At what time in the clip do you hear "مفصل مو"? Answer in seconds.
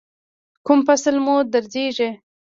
0.81-1.35